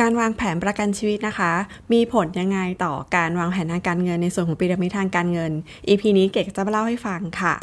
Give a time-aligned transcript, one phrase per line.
[0.00, 1.52] การวางแผนประกันชีวิตนะคะ
[1.92, 5.52] มีผลยังไงต่อการวางแผนทางการเงินในส่วนของปีระมิดทางการเงิน
[5.88, 7.54] EP นี้เก๋จะมาเล่าให้ฟังค่ะ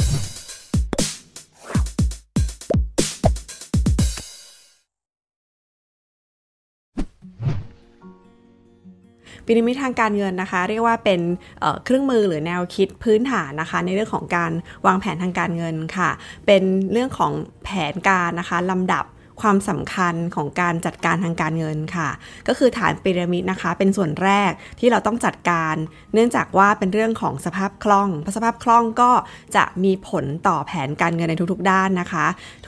[9.45, 11.21] ปีระมิดทางการเงินนะคะ เรียกว่าเป็น
[11.83, 14.51] เครื่องมือหรือแนวคิดพื้นฐานนะคะ ในเรื่องของการ
[14.85, 16.09] วางแผนทางการเงินค่ะ
[16.45, 17.31] เป็นเรื่องของ
[17.63, 19.05] แผนการนะคะลำดับ
[19.41, 22.09] ความสำคัญของการจัดการทางการเงินค่ะ
[22.47, 25.75] ก็คือฐานพีระมิดนะคะ เป็นส่วนแรกที่เราต้องจัดการ
[26.13, 29.11] เนื่องจากว่าเป็นเรื่องของสภาพคล่องสภาพคล่องก็
[29.55, 32.25] จะมีผลต่อแผนการเงินในทุกๆ ด้านนะคะ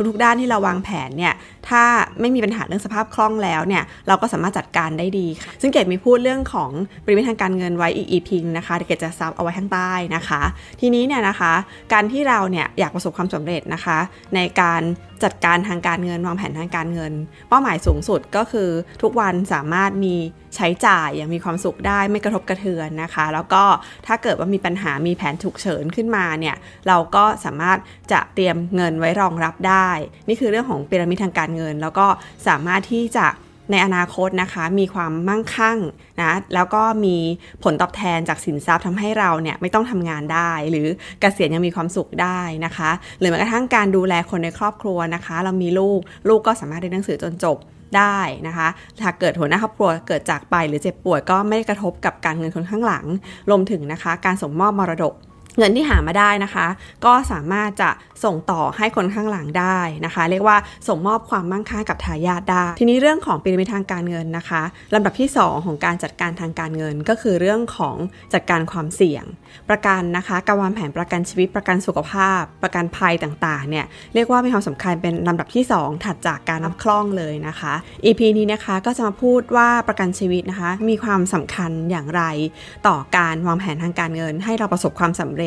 [0.08, 1.34] ทุกๆ ด้านที่เราวางแผนเนี่ย
[1.70, 1.84] ถ้า
[2.20, 6.72] ไม่มีปัญหาเรื่องสภาพคล่องแล้วเนี่ยเราก็สามารถจัดการได้ดีค่ะ ซึ่งเกดมีพูดเรื่องของ
[7.04, 10.42] ปริมาณทางการเงินไว้อีกอีพิงนะคะเกดจะซับเอาไว้ข้างใต้นะคะ
[10.80, 11.54] ทีนี้เนี่ยนะคะ
[11.94, 13.98] การที่เราเนี่ยอยากประสบความสำเร็จนะคะ
[14.36, 14.82] ในการ
[15.24, 17.14] จัดการทางการเงินวางแผนทางการเงิน
[17.50, 18.70] เป้าหมายสูงสุดก็คือ
[19.02, 20.16] ทุกวันสามารถมี
[20.56, 23.64] ใช้จ่ายอย่างมีความสุขได้ไม่กระทบกระเทือนนะคะ แล้วก็
[24.08, 26.56] ถ้าเกิดว่ามีปัญหามีแผนฉุกเฉินขึ้นมาเนี่ย
[26.88, 27.78] เราก็สามารถ
[28.12, 29.90] จะเตรียมเงินไว้รองรับได้
[30.28, 32.08] นี่คือเรื่องของพีระมิดทางการเงิน แล้วก็
[32.48, 33.28] สามารถที่จะ
[33.72, 35.78] ในอนาคตนะคะมีความมั่งคั่ง
[36.22, 37.18] นะแล้วก็มี
[37.64, 40.88] ผลตอบแทนจากสินทรัพย์ทำให้เราเนี่ยไม่ต้องทำงานได้ หรือ
[41.20, 47.58] เกษียณยังมีความสุขได้นะคะ หรือแม้กระทั่งการดูแลคนในครอบครัวนะคะ เรามีลูกลูกก็สามารถเรียนหนังสือจนจบ
[47.98, 48.68] ได้นะคะ
[49.02, 53.06] ถ้าเกิดหัวหน้าครอบครัวเกิดจากไปหรือเจ็บป่วยก็ไม่กระทบกับการเงินคนข้างหลัง
[53.50, 55.14] รวมถึงนะคะ การส่งมอบมรดก
[55.58, 56.68] เงินที่หามาได้นะคะ
[57.06, 57.90] ก็สามารถจะ
[58.24, 64.62] ส่งต่อให้คนข้างหลังได้นะคะ เรียกว่าส่งมอบความมั่งคั่งกับทายาทได้ ทีนี้เรื่องของปีระมิดทางการเงินนะคะ
[64.94, 67.96] ลำดับที่ 2 ของการจัดการทางการเงินก็คือเรื่องของ
[68.34, 69.26] จัดการความเสี่ยง
[69.70, 77.74] ประกันนะคะการวางแผนประกันชีวิตประกันสุขภาพ ประกันภัยต่างๆเนี่ยเรียกว่ามีความสำคัญเป็นลำดับที่ 2 ถัดจากการนับคล่องเลยนะคะ
[78.06, 82.24] EP นี้นะคะก็จะมาพูดว่าประกันชีวิตนะคะ มีความสำคัญอย่างไร
[82.88, 85.46] ต่อการวางแผนทางการเงิน ให้เราประสบความสำเร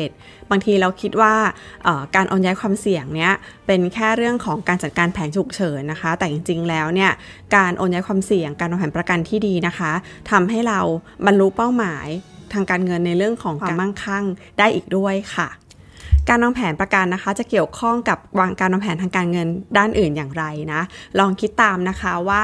[0.51, 1.33] บางทีเราคิดว่า
[2.15, 3.33] การโอนย้ายความเสี่ยงเนี้ย
[3.67, 7.11] เป็นแค่เรื่องของการจัดการแผนฉุกเฉินนะคะ แต่จริงๆแล้วเนี่ย
[7.55, 9.91] การโอนย้ายความเสี่ยงการวางแผนประกันที่ดีนะคะ
[10.31, 10.79] ทำให้เรา
[11.25, 12.07] บรรลุเป้าหมาย
[12.53, 14.25] ทางการเงินในเรื่องของความมั่งคั่ง
[14.59, 15.47] ได้อีกด้วยค่ะ
[16.29, 20.43] การวางแผนประกันนะคะ จะเกี่ยวข้องกับวางการวางแผนทางการเงินด้านอื่นอย่างไร
[20.73, 20.81] นะ
[21.19, 22.43] ลองคิดตามนะคะว่า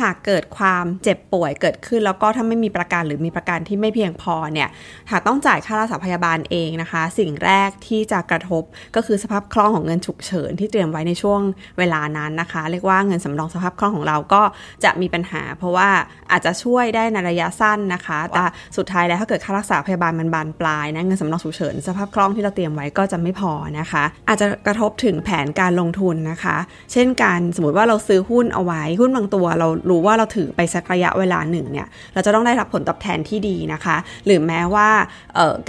[0.00, 4.68] หากเกิดความเจ็บป่วยเกิดขึ้น แล้วก็ถ้าไม่มีประกันหรือมีประกันที่ไม่เพียงพอเนี่ย
[5.10, 8.62] หากต้องจ่ายค่ารักษาพยาบาลเองนะคะ สิ่งแรกที่จะกระทบ
[8.96, 11.40] ก็คือสภาพคล่องของเงินฉุกเฉินที่เตรียมไว้ในช่วง
[11.78, 14.42] เวลานั้นนะคะ เรียกว่าเงินสำรองสภาพคล่องของเราก็
[14.84, 15.88] จะมีปัญหา เพราะว่า
[16.30, 18.44] อาจจะช่วยได้ในระยะสั้นนะคะแต่
[18.76, 26.56] สุดท้ายแล้วถ้าเกิดค่ารักษาพยาบาลมันบานปลายนะเงินสำรองฉุกเฉินสภาพคล่องที่เราเตรียมไว้ก็จะไม่พอนะคะ อาจจะกระทบถึงแผนการลงทุนนะคะ
[26.92, 33.96] เช่นการสมมติว่าเราซื้อหุ้นเอาไว้หุ้นบางตัว เรารู้ว่าเราถือไปสักระยะเวลาหนึ่งเนี่ยเราจะต้องได้รับผลตอบแทนที่ดีนะคะ
[34.26, 34.88] หรือแม้ว่า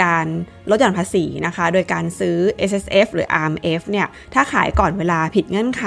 [0.04, 0.26] การ
[0.70, 2.38] ลดหย่อนภาษีนะคะ โดยการซื้อ
[2.70, 5.86] S S F หรือ R M F เนี่ยถ้าขายก่อนเวลาผิดเงื่อนไข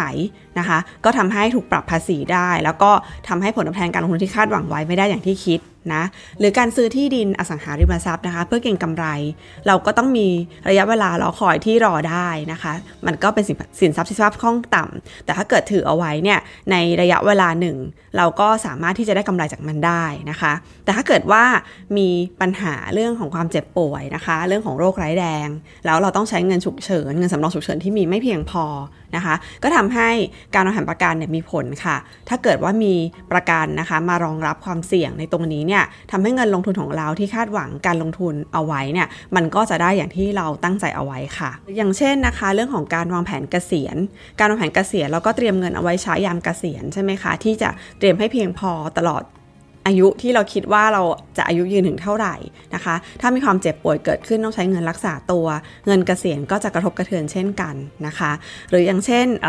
[0.58, 2.90] นะคะ ก็ทำให้ถูกปรับภาษีได้ แล้วก็
[3.28, 5.60] ทำให้ผลตอบแทนการลงทุนที่คาดหวังไว้ไม่ได้อย่างที่คิด
[5.94, 6.02] นะ
[6.38, 9.06] หรือการซื้อที่ดินอสังหาริมทรัพย์นะคะ เพื่อเก็งกำไร
[9.66, 10.28] เราก็ต้องมี
[10.68, 12.72] ระยะเวลารอคอยที่รอได้นะคะ
[13.06, 13.44] มันก็เป็น
[13.80, 16.38] สินทรัพย์ที่สภาพคล่องต่ำแต่ถ้าเกิดถือเอาไว้เนี่ย
[16.70, 17.76] ในระยะเวลาหนึ่ง
[18.16, 20.52] เราก็สามารถที่จะได้กำไรจากมันได้นะคะ
[20.84, 21.44] แต่ถ้าเกิดว่า
[21.96, 22.08] มี
[22.40, 25.48] ปัญหาเรื่องของความเจ็บป่วยนะคะ เรื่องของโรคร้ายแรง
[25.86, 28.64] แล้วเราต้องใช้เงินฉุกเฉินเงินสำรองฉุกเฉินที่มีไม่เพียงพอ
[29.16, 30.08] นะคะ ก็ทำให้
[30.54, 31.96] การวางแผนประกันเนี่ยมีผลค่ะ
[32.28, 32.94] ถ้าเกิดว่ามี
[33.32, 43.96] ประกันนะคะมารองรับความเสี่ยงในตรงนี้เนี่ยทำให้เงินลงทุนของเราที่คาดหวังการลงทุนเอาไว้เนี่ยมันก็จะได้อย่างที่เราตั้งใจเอาไว้ค่ะ อย่างเช่นนะคะ เรื่องของการวางแผนเกษียณ
[44.38, 47.68] การวางแผนเกษียณเราก็เตรียมเงินเอาไว้ใช้ยามเกษียณใช่ไหมคะที่จะ
[47.98, 49.22] เตรียมให้เพียงพอตลอด
[49.86, 51.02] อายุที่เราคิดว่าเรา
[51.36, 52.34] จะอายุยืนถึงเท่าไหร่
[52.74, 55.46] นะคะ ถ้ามีความเจ็บป่วยเกิดขึ้นต้องใช้เงินรักษาตัว
[55.86, 57.74] เงินเกษียณก็จะกระทบกระเทือนเช่นกัน
[58.06, 58.32] นะคะ
[58.70, 59.46] หรืออย่างเช่นเ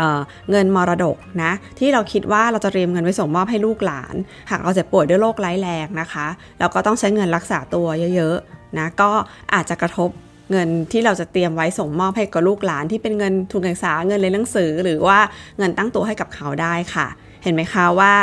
[0.50, 4.14] เงินมรดกนะที่เราคิดว่าเราจะเตรียมเงินไว้ส่งมอบให้ลูกหลาน
[4.50, 6.26] หากเราเจ็บป่วยด้วยโรคร้ายแรงนะคะ
[6.58, 9.10] เราก็ต้องใช้เงินรักษาตัวเยอะๆนะก็
[9.54, 10.10] อาจจะกระทบ
[10.50, 15.18] เงินที่เราจะเตรียมไว้ส่งมอบให้กับลูกหลานที่เป็นเงินทุนการศึกษาเงินเรียนหนังสือ หรือว่า
[15.58, 17.06] เงินตั้งตัวให้กับเขาได้ค่ะ
[17.42, 18.14] เห็นไหมคะว่า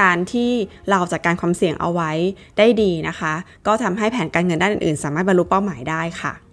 [0.00, 0.50] การที่
[0.90, 2.10] เราจัดการความเสี่ยงเอาไว้
[2.58, 3.34] ได้ดีนะคะ
[3.66, 6.43] ก็ทำให้แผนการเงินด้านอื่นๆ สามารถบรรลุเป้าหมายได้ค่ะ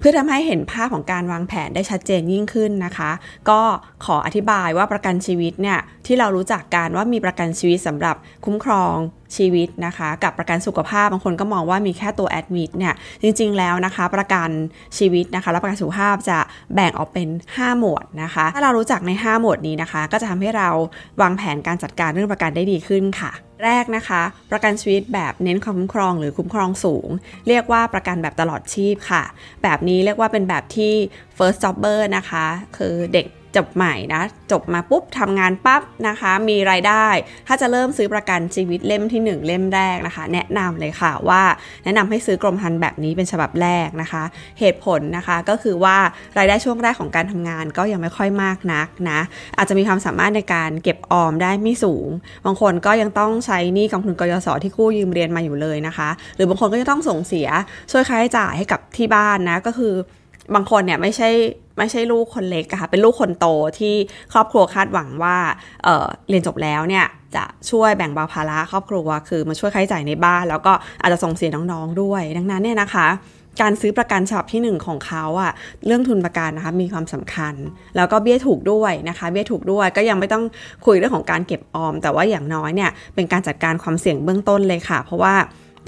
[0.00, 3.10] เพื่อทำให้เห็นภาพของการวางแผนได้ชัดเจนยิ่งขึ้นนะคะ
[3.50, 3.60] ก็
[4.04, 8.94] ขออธิบายว่าประกันชีวิตเนี่ยที่เรารู้จักกันว่ามีประกันชีวิตสำหรับคุ้มครอง
[9.36, 14.48] ชีวิตนะคะ กับประกันสุขภาพบางคนก็มองว่ามีแค่ตัวแอดมิดเนี่ยจริงๆแล้วนะคะ ประกัน
[14.98, 16.38] ชีวิตนะคะและประกันสุขภาพจะ
[16.74, 20.68] แบ่งออกเป็น 5 หมวดนะคะ ถ้าเรารู้จักใน 5 หมวดนี้นะคะ ก็จะทำให้เรา
[21.22, 23.32] วางแผนการจัดการเรื่องประกันได้ดีขึ้นค่ะ
[23.64, 27.08] แรกนะคะ ประกันชีวิตแบบเน้นความคุ้มครองหรือคุ้มครองสูง
[27.48, 29.22] เรียกว่าประกันแบบตลอดชีพค่ะ
[29.62, 30.92] แบบนี้เรียกว่าเป็นแบบที่
[31.36, 32.46] first jobber นะคะ
[32.76, 37.06] คือเด็ก จบใหม่นะจบมาปุ๊บทำงานปั๊บนะคะ มีรายได้
[37.46, 41.42] ถ้าจะเริ่มซื้อประกันชีวิตเล่มที่ 1 เล่มแรกนะคะ แนะนำเลยค่ะว่า
[41.84, 44.22] แนะนำให้ซื้อกรมธรรม์แบบนี้เป็นฉบับแรกนะคะ
[44.60, 45.96] เหตุผลนะคะก็คือว่า
[46.38, 49.20] รายได้ช่วงแรกของการทำงานก็ยังไม่ค่อยมากนักนะ
[49.58, 52.08] อาจจะมีความสามารถในการเก็บออมได้ไม่สูง
[52.46, 57.48] บางคนก็ยังต้องใช้หนี้กองทุนกยศที่กู้ยืมเรียนมาอยู่เลยนะคะ หรือบางคนก็จะต้องส่งเสีย
[57.90, 59.94] ช่วยค่าใช้จ่ายให้กับที่บ้านนะก็คือ
[60.54, 61.30] บางคนเนี่ยไม่ใช่
[61.78, 63.46] ไม่ใช่ลูกคนเล็กอะค่ะเป็นลูกคนโต
[63.78, 63.94] ที่
[64.32, 65.36] ครอบครัวคาดหวังว่า
[65.84, 73.08] เเรียนจบแล้วเนี่ยจะช่วยแบ่งเบาภาระครอบครัวคือมาช่วยค่าใช้จ่ายในบ้าน แล้วก็อาจจะส่งเสียน้องๆด้วย ดังนั้นเนี่ยนะคะ
[73.60, 75.52] การซื้อประกันฉบับที่ 1 ของเขาอะ
[75.86, 77.54] เรื่องทุนประกันนะคะมีความสำคัญ
[77.96, 80.44] แล้วก็เบี้ยถูกด้วยนะคะ เบี้ยถูกด้วยก็ยังไม่ต้อง
[80.86, 85.34] คุยเรื่องของการเก็บออม แต่ว่าอย่างน้อยเนี่ยเป็นการจัดการความเสี่ยงเบื้องต้นเลยค่ะ เพราะว่า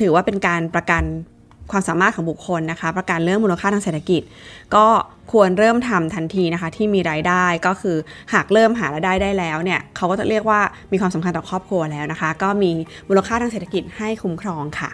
[0.00, 1.03] ถือว่าเป็นการประกัน
[1.73, 4.23] ความสามารถของบุคคลนะคะ ประกันเรื่องมูลค่าทางเศรษฐกิจ
[4.75, 4.87] ก็
[5.33, 7.97] ควรเริ่มทำทันทีนะคะ ที่มีรายได้ก็คือ
[8.33, 10.61] หากเริ่มหารายได้ได้แล้วเนี่ยเขาก็จะเรียกว่า
[10.93, 12.71] มีความสำคัญต่อครอบครัวแล้วนะคะ ก็มี
[13.09, 14.91] มูลค่าทางเศรษฐกิจให้คุ้มครองค่ะ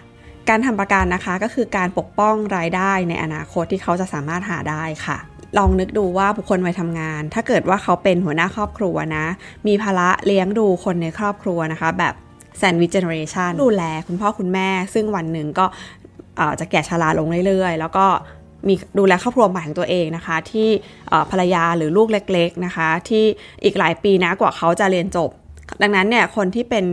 [0.48, 5.18] การทำประกันนะคะก็คือการปกป้องรายได้ในอนาคตที่เขาจะสามารถหาได้ค่ะ
[5.58, 9.26] ลองนึกดูว่าบุคคลวัยทำงาน ถ้าเกิดว่าเขาเป็นหัวหน้าครอบครัวนะ
[9.66, 12.14] มีภาระเลี้ยงดูคนในครอบครัวนะคะ แบบ
[12.58, 15.66] แซนด์วิชเจเนอเรชันดูแลคุณพ่อคุณแม่ ซึ่งวันหนึ่งก็
[16.60, 18.06] จะแก่ชราลงเรื่อยๆ แล้วก็
[18.68, 20.68] มีดูแลครอบครัวใหม่ของตัวเองนะคะ ที่
[21.30, 23.24] ภรรยาหรือลูกเล็ก ๆนะคะ ที่
[23.64, 25.30] อีกหลายปีนะกว่าเขาจะเรียนจบ
[25.82, 26.84] ดังนั้นเนี่ยคนที่เป็น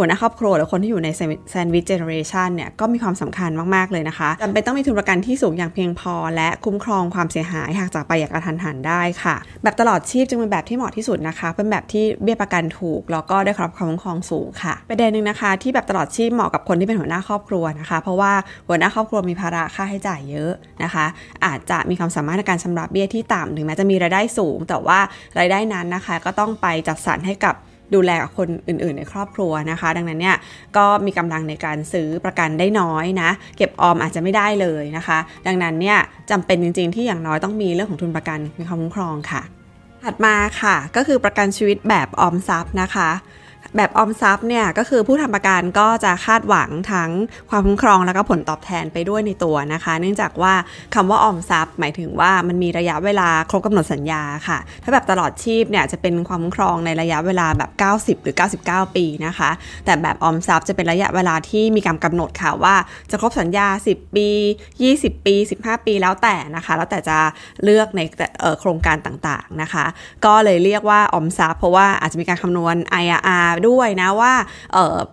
[0.00, 1.08] หัวหน้าครอบครัวหรือคนที่อยู่ใน
[1.50, 18.32] แซนด์วิชเจเนอเรชันเนี่ยก็มีความสำคัญมาก ๆ เลยนะคะจำเป็นต้องมีทุนประกันที่สูงอย่างเพียงพอ และคุ้มครองความเสียหายหากจากไปอย่างกระทันหันได้ค่ะ แบบตลอดชีพจึงเป็นแบบที่เหมาะที่สุดนะคะ เป็นแบบที่เบี้ยประกันถูก แล้วก็ได้รับความคุ้มครองสูงค่ะประเด็นหนึ่งนะคะ ที่แบบตลอดชีพเหมาะกับคนที่เป็นหัวหน้าครอบครัวนะคะ เพราะว่า
[18.68, 21.04] หัวหน้าครอบครัวมีภาระค่าใช้จ่ายเยอะนะคะ
[21.44, 24.98] อาจจะมีความสามารถในการชำระเบี้ยที่ต่ำถึงแม้จะมีรายได้สูง แต่ว่า
[25.38, 27.54] รายได้นั้นนะคะ ก็ต้องไปจัดสรรให้กับ
[27.94, 30.36] ดูแลกับคนอื่น ๆ ในครอบครัวนะคะ ดังนั้นเนี่ย
[30.76, 35.98] ก็มีกำลังในการซื้อประกันได้น้อยนะ เก็บออมอาจจะไม่ได้เลยนะคะ ดังนั้นเนี่ย
[36.30, 39.42] จำเป็นจริง ๆ ที่อย่างน้อยต้องมีเรื่องของทุนประกันมีความคุ้มครองค่ะ
[40.04, 43.10] ถัดมาค่ะก็คือประกันชีวิตแบบออมทรัพย์นะคะ
[43.76, 47.10] แบบออมทรัพย์เนี่ยก็คือผู้ทำประกันก็จะคาดหวังทั้ง
[47.50, 50.54] ความคุ้มครองแล้วก็ผลตอบแทนไปด้วยในตัวนะคะ เนื่องจากว่า
[50.94, 57.70] คำว่าออมทรัพย์ หมายถึงว่ามันมีระยะเวลาครบกำหนดสัญญาค่ะ ถ้าแบบตลอดชีพเนี่ยจะเป็นความคุ้มครองในระยะเวลาแบบ
[58.18, 59.50] 90 หรือ 99 ปีนะคะ
[59.84, 62.74] แต่แบบออมทรัพย์จะเป็นระยะเวลาที่มีการกำหนดค่ะว่า
[63.10, 64.28] จะครบสัญญา 10 ปี
[64.78, 67.18] 20 ปี 15 ปีแล้วแต่นะคะ แล้วแต่จะ
[67.64, 68.00] เลือกใน
[68.60, 69.84] โครงการต่างๆนะคะ
[70.24, 74.32] ก็เลยเรียกว่าออมทรัพย์เพราะว่าอาจจะมีการคำนวณ IRR ด้วยนะว่า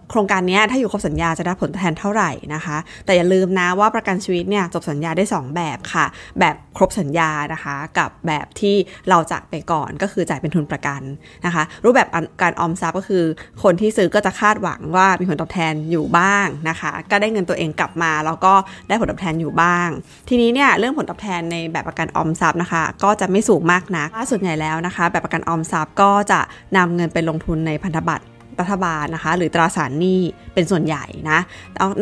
[0.10, 6.06] โครงการนี้ถ้าอยู่ครบสัญญาจะได้ผลแทนเท่าไหร่นะคะ แต่อย่าลืมนะว่าประกันชีวิตเนี่ยจบสัญญาได้ 2 แบบค่ะ
[6.40, 8.76] แบบครบสัญญานะคะ กับแบบที่
[9.10, 11.02] เราจะไปก่อนก็คือจ่ายเป็นทุนประกัน
[11.46, 12.08] นะคะ รูปแบบ
[12.42, 13.24] การออมทรัพย์ก็คือ
[13.64, 18.54] คนที่ซื้อก็จะคาดหวังว่ามีผลตอบแทนอยู่บ้างนะคะ ก็ได้เงินตัวเองกลับมาแล้วก็
[18.88, 19.90] ได้ผลตอบแทนอยู่บ้าง
[20.30, 26.40] ทีนี้เนี่ยเรื่องผลตอบแทนในแบบประกันออมทรัพย์นะคะ ก็จะไม่สูงมากนักส่วนใหญ่แล้วนะคะ แบบประกันออมทรัพย์ก็จะ
[26.78, 28.26] นำเงินไปลงทุนในพันธบัตร
[28.60, 30.22] รัฐบาลนะคะ หรือตราสารหนี้
[30.54, 31.40] เป็นส่วนใหญ่นะ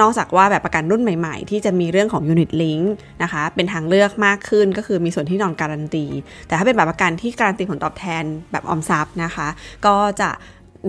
[0.01, 2.85] นอกจากว่าแบบประกันรุ่นใหม่ๆ ที่จะมีเรื่องของ Unit Link
[3.23, 6.05] นะคะเป็นทางเลือกมากขึ้นก็คือมีส่วนที่นอนการันตี
[6.47, 9.47] แต่ถ้าเป็นแบบประกันที่การันตีผลตอบแทนแบบออมทรัพย์นะคะ
[9.85, 10.29] ก็จะ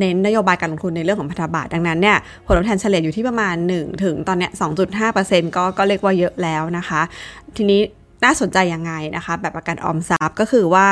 [0.00, 4.52] เน้นนโยบายการลงทุนในเรื่องของพันธบัตรดังนั้นเนี่ยผลตอบแทนเฉลี่ยอยู่ที่ประมาณ 1 ถึงตอนเนี้ย
[5.02, 7.00] 2.5%ก็ก็เรียกว่าเยอะแล้วนะคะ
[7.56, 7.80] ทีนี้
[8.24, 10.86] น่าสนใจยังไงนะคะ แบบประกันออมทรัพย์ก็คือว่า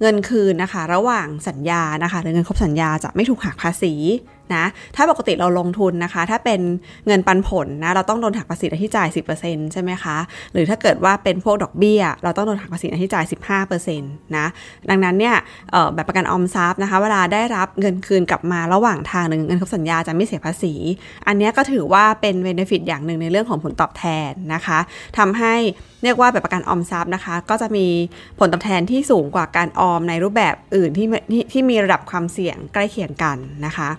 [0.00, 3.94] เงินคืนนะคะ ระหว่างสัญญานะคะหรือเงินครบสัญญาจะไม่ถูกหักภาษี
[4.54, 4.64] นะ
[4.96, 6.60] ถ้าปกติเราลงทุนนะคะ ถ้าเป็น
[7.06, 9.08] เงินปันผลนะ เราต้องโดนหักภาษีที่จ่าย
[9.40, 10.16] 10%ใช่ไหมคะ
[10.52, 13.26] หรือถ้าเกิดว่าเป็นพวกดอกเบี้ย เราต้องโดนหักภาษีที่จ่าย
[13.60, 14.46] 15%นะ
[14.90, 15.34] ดังนั้นเนี่ย
[15.94, 20.74] แบบประกันออมทรัพย์นะคะ เวลาได้รับเงินคืนกลับมาระหว่างทางหนึ่งเงินครบสัญญาจะไม่เสียภาษี
[21.26, 24.78] อันนี้ก็ถือว่าเป็นเบนฟิตอย่างหนึ่งในเรื่องของผลตอบแทนนะคะ
[25.18, 25.54] ทำให้
[26.02, 27.86] เรียกว่าแบบประกันออมทรัพย์นะคะ ก็จะมี
[28.38, 31.06] ผลตอบแทนที่สูงกว่าการออมในรูปแบบอื่นที่
[31.52, 33.90] ที่มีระดับความเสี่ยงใกล้เคียงกันนะคะ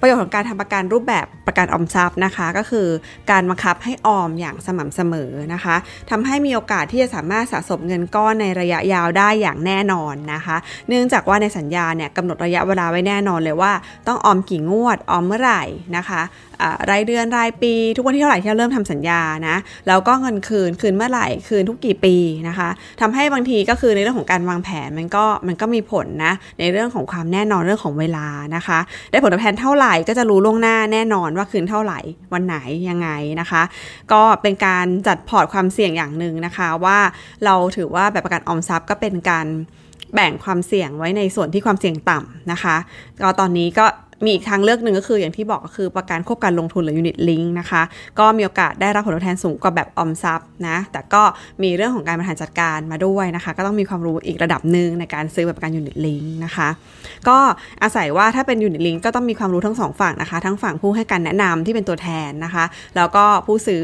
[0.00, 2.86] ประโยชน์ของการทำประกันรูปแบบประกันออมทรัพย์นะคะ ก็คือ
[3.30, 5.76] การบังคับให้ออมอย่างสม่ำเสมอนะคะ
[6.10, 10.56] ทำให้มีโอกาสที่จะสามารถสะสมเงินก้อนในระยะยาวได้อย่างแน่นอนนะคะ
[10.88, 13.72] เนื่องจากว่าในสัญญาเนี่ยกำหนดระยะเวลาไว้แน่นอนเลยว่า
[14.06, 15.62] ต้องออมกี่งวดออมเมื่อไหร่
[15.96, 16.22] นะคะ
[16.90, 19.56] รายเดือนรายปี ทุกวันที่เท่าไหร่ที่เราเริ่มทำสัญญานะ
[19.88, 22.16] แล้วก็เงินคืนคืนเมื่อไหร่คืนทุกกี่ปี
[22.48, 22.68] นะคะ
[23.00, 28.78] ทำให้บางทีก็คือในเรื่องของการวางแผนมันก็มันก็มีผลนะในเรื่องของความแน่นอนเรื่องของเวลานะคะ
[29.10, 32.00] ได้ผลตอบแทนเท่าท่าไหร่ก็จะรู้ล่วงหน้าแน่นอนว่าคืนเท่าไหร่
[32.32, 32.56] วันไหน
[32.88, 33.08] ยังไง
[33.40, 33.62] นะคะ
[34.12, 36.98] ก็เป็นการจัดพอร์ตความเสี่ยงอย่างหนึ่งนะคะว่า
[37.44, 39.46] เราถือว่าแบบประกันออมทรัพย์ก็เป็นการ
[40.14, 42.76] แบ่งความเสี่ยงไว้ในส่วนที่ความเสี่ยงต่ำนะคะ
[43.20, 43.86] ก็ตอนนี้ก็
[44.24, 47.82] มีอีกทางเลือกหนึ่งก็คืออย่างที่บอกก็คือประกันควบการลงทุนหรือ unit link นะคะ
[48.18, 51.22] ก็มีโอกาสได้รับผลตอบแทนสูงกว่าแบบออมทรัพย์นะแต่ก็
[51.62, 56.68] มีเรื่องของการบริหารจัดการมาด้วยนะคะ ก็ต้องมีความรู้อีกระดับหนึ่งในการซื้อแบบประกัน unit link นะคะ
[57.28, 57.38] ก็
[57.82, 62.64] อาศัยว่าถ้าเป็น unit link ก็ต้องมีความรู้ทั้งสองฝั่งนะคะ ทั้งฝั่งผู้ให้การแนะนำที่เป็นตัวแทนนะคะ
[62.96, 63.82] แล้วก็ผู้ซื้อ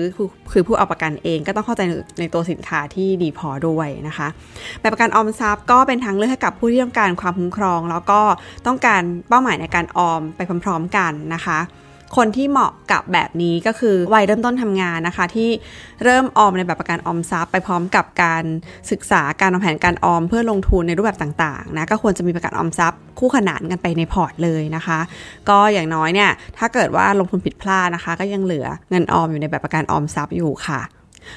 [0.53, 1.83] คือผู้เอาประกันเองก็ต้องเข้าใจ
[2.21, 4.29] ในตัวสินค้าที่ดีพอด้วยนะคะ
[4.81, 8.21] แบบประกันออมทรัพย์ก็เป็นทางเลือกให้กับผู้ที่ต้องการความคุ้มครอง แล้วก็
[8.67, 11.59] ต้องการเป้าหมายในการออมไปพร้อมๆกันนะคะ
[12.17, 15.51] คนที่เหมาะกับแบบนี้ก็คือวัยเริ่มต้นทำงานนะคะ ที่
[16.05, 18.45] เริ่มออมในแบบประกันออมทรัพย์ ไปพร้อมกับการ
[18.91, 24.99] ศึกษาการวางแผนการออมเพื่อลงทุนในรูปแบบต่างๆนะก็ควรจะมีประกันออมทรัพย์ คู่ขนานกันไปในพอร์ตเลยนะคะ
[25.49, 30.81] ก็อย่างน้อยเนี่ยถ้าเกิดว่าลงทุนผิดพลาดนะคะ ก็ยังเหลือเงินออมอยู่ในแบบประกันออมทรัพย์อยู่ค่ะ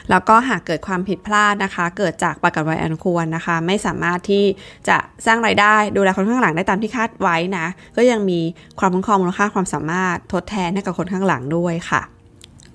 [0.10, 4.46] แล้วก็หากเกิดความผิดพลาดนะคะ เกิดจากประกันไว้อันควรนะคะ ไม่สามารถที่
[4.90, 7.66] จะสร้างไรายได้ดูแลคนข้างหลังได้ตามที่คาดไว้นะ
[7.98, 8.40] ก็ยังมี
[8.80, 12.02] ความคุ้มครองมูลค่าความสามารถทดแทนให้กับคนข้างหลังด้วยค่ะ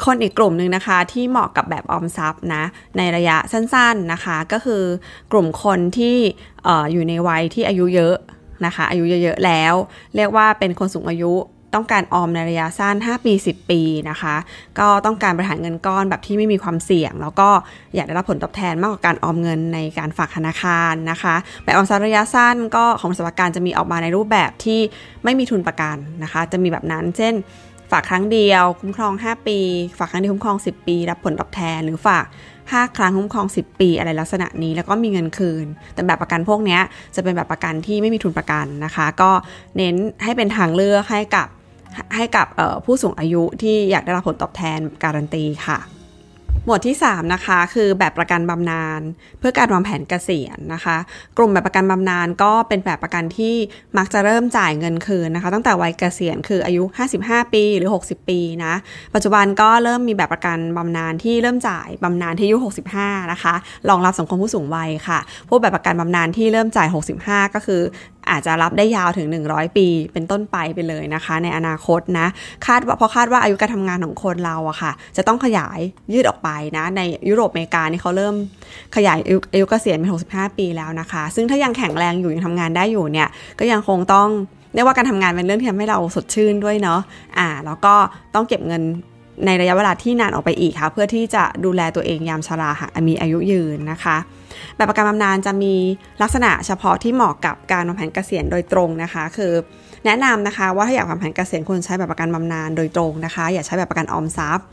[0.04, 2.64] คนอีกกลุ่มหนึ่งนะคะที่เหมาะกับแบบออมทรัพย์นะ
[2.96, 4.82] ในระยะสั้นๆนะคะ ก็คือ
[5.32, 6.16] กลุ่มคนที่
[6.66, 8.16] ออยู่ในวัยที่อายุเยอะ
[8.66, 9.74] นะคะ อายุเยอะๆแล้ว
[10.16, 11.32] เรียกว่าเป็นคนสูงอายุ
[11.74, 14.36] ต้องการออมในระยะสั้น 5 ปี 10 ปีนะคะ
[14.78, 17.48] ก็ต้องการบริหารเงินก้อนแบบที่ไม่มีความเสี่ยง แล้วก็
[17.94, 24.80] อยากได้รับผลตอบแทนมากกว่าการออมเงินในการฝากธนาคารนะคะแบบออมทรัพย์ระยะสั้นก็ของสวัสดิการจะมีออกมาในรูปแบบที่
[25.24, 27.34] ไม่มีทุนประกันนะคะ จะมีแบบนั้น เช่น
[27.90, 29.58] ฝากครั้งเดียว คุ้มครอง 5 ปี
[29.98, 32.26] ฝากครั้งเดียวคุ้มครอง 10 ปี รับผลตอบแทนหรือฝาก
[32.60, 36.78] 5 ครั้งคุ้มครอง 10 ปีอะไรลักษณะนี้แล้วก็มีเงินคืน แต่แบบประกันพวกนี้
[37.14, 39.30] จะเป็นแบบประกันที่ไม่มีทุนประกันนะคะ ก็
[39.76, 41.46] เน้นให้เป็นทางเลือกให้กับ
[42.16, 42.46] ให้กับ
[42.84, 45.80] ผู้สูงอายุที่อยากได้รับผลตอบแทนการันตีค่ะ
[46.66, 49.00] หมวดที่ 3 นะคะ คือแบบประกันบำนาญ
[49.38, 50.96] เพื่อการวางแผนเกษียณนะคะ
[51.38, 53.54] กลุ่มแบบประกันบำนาญก็เป็นแบบประกันที่
[53.98, 56.82] มักจะเริ่มจ่ายเงินคืนนะคะ ตั้งแต่วัยเกษียณคืออายุ
[57.18, 58.74] 55 ปีหรือ 60 ปีนะ
[59.14, 62.58] ปัจจุบันก็เริ่มมีแบบประกันบำนาญที่เริ่มจ่ายบำนาญที่อายุ
[62.96, 63.54] 65 นะคะ
[63.88, 65.18] รองรับสังคมผู้สูงวัยค่ะ
[65.48, 66.88] พวกแบบประกันบำนาญที่เริ่มจ่าย
[67.20, 67.80] 65 ก็คือ
[68.30, 72.26] อาจจะรับได้ยาวถึง 100 ปีเป็นต้นไปไปเลยนะคะ ในอนาคตนะ
[72.66, 75.78] คาดว่าเพราะคาดว่าอายุการทำงานของคนเราอะค่ะ จะต้องขยาย
[76.12, 78.34] ยืดออกไปนะในยุโรปอเมริกานี่เขาเริ่ม
[78.96, 79.16] ขยาย
[79.52, 84.28] อายุเกษียณเป็น 65 ปีแล้วนะคะ ซึ่งถ้ายังแข็งแรงอยู่ยังทำงานได้อยู่เนี่ยก็ยังคงต้อง
[84.74, 87.00] เรียกว่าการทำงานเป็นเรื่องที่ทำให้เราสดชื่นด้วยเนาะ
[87.38, 87.94] อ่าแล้วก็
[88.34, 88.82] ต้องเก็บเงิน
[89.46, 94.16] ในระยะเวลาที่นานออกไปอีกค่ะ เพื่อที่จะดูแลตัวเองยามชราหากมีอายุยืนนะคะ
[94.76, 95.74] แบบประกันบำนาญจะมี
[96.22, 99.52] ลักษณะเฉพาะที่เหมาะกับการวางแผนเกษียณโดยตรงนะคะ คือ
[100.06, 104.66] แนะนำนะคะว่าถ้าอยากวางแผนเกษียณควรใช้แบบประกันบำนาญโดยตรงนะคะ อย่าใช้แบบประกันออมทรัพย์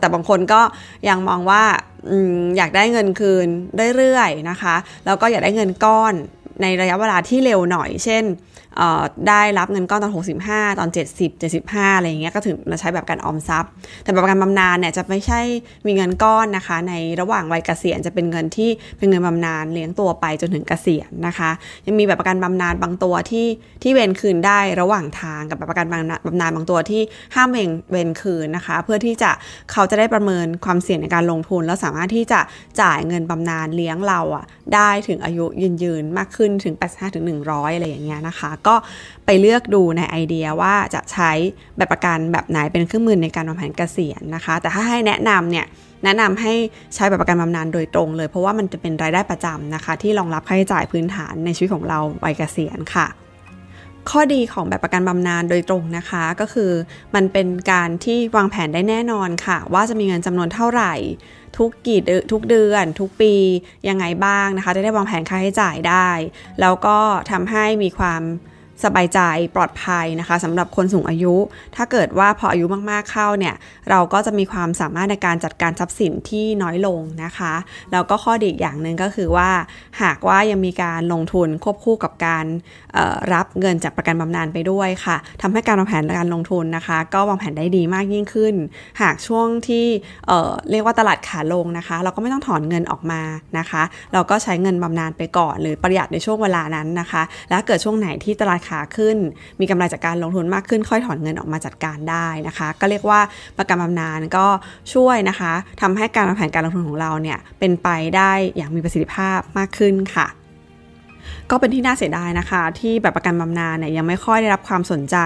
[0.00, 0.60] แต่บางคนก็
[1.08, 1.62] ยังมองว่า
[2.56, 3.46] อยากได้เงินคืน
[3.96, 4.74] เรื่อยๆนะคะ
[5.06, 6.14] แล้วก็อยากได้เงินก้อน
[6.62, 8.24] ในระยะเวลาที่เร็วหน่อย เช่น
[9.28, 10.12] ได้รับเงินก้อนตอน
[10.46, 11.30] 65 ตอน 70
[11.62, 13.70] 75 อะไรอย่างเงี้ยก็ถึงมาใช้แบบการออมทรัพย์
[14.02, 15.40] แต่แบบการบำนาญเนี่ยจะไม่ใช่
[15.86, 21.50] มีเงินก้อนนะคะ ในระหว่างวัยเกษียณจะเป็นเงินที่เป็นเงินบำนาญเลี้ยงตัวไปจนถึงเกษียณนะคะ
[21.86, 23.46] ยังมีแบบประกันบำนาญบางตัวที่
[23.82, 27.02] ที่เวนคืนได้ระหว่างทางกับแบบประกันบำนาญบางตัวที่
[27.34, 29.30] ห้ามเวนเวนคืนนะคะ เพื่อที่จะ
[29.72, 32.40] เขาจะได้ประเมินความเสี่ยงในการลงทุน แล้วสามารถที่จะ
[32.80, 38.50] จ่ายเงินบำนาญเลี้ยงเราอะได้ถึงอายุยืนยืนมากขึ้นถึง 85ถึง100 อะไรอย่างเงี้ยนะคะ
[39.26, 41.30] ไปเลือกดูในไอเดียว่าจะใช้
[41.76, 45.66] แบบประกันแบบไหนเป็นเครื่องมือในการวางแผนเกษียณนะคะ แต่ถ้าให้แนะนำเนี่ย
[46.04, 46.52] แนะนำให้
[46.94, 53.08] ใช้แบบประกันบำนาญโดยตรงเลย เพราะว่ามันจะเป็นรายได้ประจำนะคะ ที่รองรับค่าใช้จ่ายพื้นฐานในชีวิตของเราวัยเกษียณค่ะ
[54.10, 56.70] ข้อดีของแบบประกันบำนาญโดยตรงนะคะ ก็คือ
[57.14, 60.94] มันเป็นการที่วางแผนได้แน่นอนค่ะ ว่าจะมีเงินจำนวนเท่าไหร่
[61.58, 62.00] ทุกกี่
[62.32, 63.34] ทุกเดือน ทุกปี
[63.88, 66.10] ยังไงบ้างนะคะ จะได้วางแผนค่าใช้จ่ายได้
[66.60, 66.98] แล้วก็
[67.30, 68.22] ทำให้มีความ
[68.84, 69.20] สบายใจ
[69.56, 71.34] ปลอดภัยนะคะสำหรับคนสูงอายุ
[71.76, 73.54] ถ้าเกิดว่าพออายุมากๆเข้าเนี่ย
[73.90, 77.54] เราก็จะมีความสามารถในการจัดการทรัพย์สินที่น้อยลงนะคะ
[77.92, 79.50] แล้วก็ข้อดีอีกอย่างหนึ่งก็คือว่า
[80.02, 82.44] หากว่ายังมีการลงทุนควบคู่กับการ
[83.34, 88.54] รับเงินจากประกันบำนาญไปด้วยค่ะทำให้การวางแผนการลงทุนนะคะ ก็วางแผนได้ดีมากยิ่งขึ้น
[89.00, 89.86] หากช่วงที่
[90.26, 93.22] เเรียกว่าตลาดขาลงนะคะ เราก็ไม่ต้องถอนเงินออกมา
[93.58, 99.16] นะคะ เราก็ใช้เงินบำนาญไปก่อน หรือประหยัดในช่วงเวลานั้นนะคะ แล้วเกิดช่วงไหนที่ตลาดขาขึ้น
[99.60, 103.20] มีกำไรจากการลงทุนมากขึ้น ค่อยถอนเงินออกมาจัดการได้นะคะ ก็เรียกว่า
[103.58, 104.46] ประกันบำนาญก็
[104.94, 110.26] ช่วยนะคะทำให้การวางแผนการลงทุนของเราเนี่ยเป็นไปได้อย่างมีประสิทธิภาพมากขึ้นค่ะ
[111.50, 115.16] ก็เป็นที่น่าเสียดายนะคะ ที่แบบประกันบำนาญเนี่ยยังไม่ค่อยได้รับความสนใจ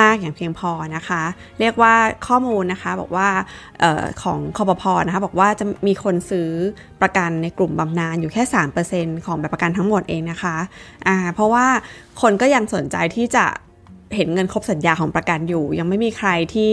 [0.00, 1.22] มากอย่างเพียงพอนะคะ
[1.60, 1.94] เรียกว่า
[2.26, 3.28] ข้อมูลนะคะบอกว่า
[3.82, 6.50] ออของคอปพอนะคะบอกว่าจะมีคนซื้อ
[7.02, 8.42] ประกันในกลุ่มบำนาญอยู่แค่
[8.84, 10.56] 3%ของแบบประกันทั้งหมดเองนะคะ
[11.06, 11.66] อ่าเพราะว่า
[12.22, 13.44] คนก็ยังสนใจที่จะ
[14.14, 16.70] เห็นเงินครบสัญญาของประกันอยู่ ยังไม่มีใครที่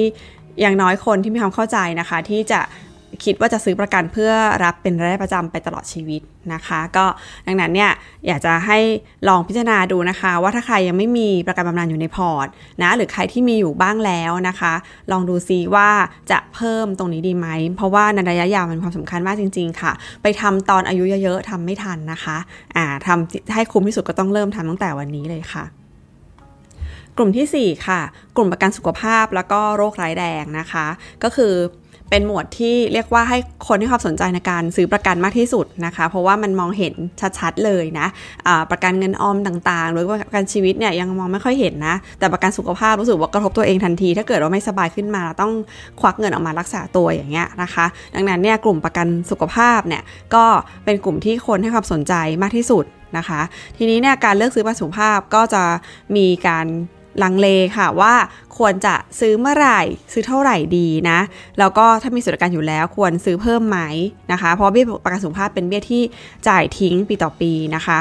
[0.61, 2.61] อย่างน้อยคนที่มีความเข้าใจนะคะ ที่จะ
[3.23, 4.31] คิดว่าจะซื้อประกันเพื่อ
[4.63, 6.21] รับเป็นรายได้ประจำไปตลอดชีวิต
[6.53, 7.05] นะคะ ก็
[7.47, 7.91] ดังนั้นเนี่ย
[8.27, 8.79] อยากจะให้
[9.27, 12.47] ลองพิจารณาดูนะคะ ว่าถ้าใครยังไม่มีประกันบำนาญอยู่ในพอร์ต
[12.81, 14.73] นะหรือใครที่มีอยู่บ้างแล้วนะคะ
[15.11, 15.89] ลองดูซิว่า
[16.31, 19.91] จะเพิ่มตรงนี้ดีไหม เพราะว่าในระยะยาวมันความสำคัญมากจริง ๆ ค่ะ
[20.21, 22.37] ไปทำตอนอายุเยอะๆทำไม่ทันนะคะ
[22.75, 25.65] อ่าทำให้คุ้มที่สุดก็ต้องเริ่มทำตั้งแต่วันนี้เลยค่ะ
[27.17, 28.01] กลุ่มที่ 4 ค่ะ
[28.35, 30.85] กลุ่มประกันสุขภาพแล้วก็โรคร้ายแรงนะคะ
[31.23, 31.53] ก็คือ
[32.13, 36.93] เป็นหมวดที่เรียกว่าให้คนที่ความสนใจในการซื้อประกันมากที่สุดนะคะ เพราะว่ามันมองเห็น
[37.39, 45.51] ชัดๆเลยนะะประกันเงินออมต่างๆ หรือว่าประกันชีวิตเนี่ยยังมองไม่ค่อยเห็นนะ แต่ประกันสุขภาพรู้สึกว่ากระทบตัวเองทันที ถ้าเกิดว่าไม่สบายขึ้นมาต้อง
[45.99, 50.03] ควักเงินออกมารักษาตัวอย่างเงี้ยนะคะ ดังนั้นเนี่ยกลุ่มประกันสุขภาพเนี่ย
[50.35, 50.45] ก็
[50.85, 52.85] เป็นกลุ่มที่คนให้ความสนใจมากที่สุด
[53.17, 53.41] นะคะ
[53.77, 55.63] ทีนี้เนี่ยการเลือกซื้อประกันสุขภาพก็จะ
[56.15, 56.67] มีการ
[57.23, 58.13] ลังเลค่ะว่า
[58.57, 59.81] ควรจะซื้อเมื่อไหร่
[60.13, 61.19] ซื้อเท่าไหร่ดีนะ
[61.59, 63.79] แล้วก็ถ้ามีสวัสดิการอยู่แล้วควรซื้อเพิ่มไหม
[64.31, 66.03] นะคะ เพราะเบี้ยประกันสุขภาพเป็นเบี้ยที่
[66.47, 67.99] จ่ายทิ้งปีต่อปีนะคะ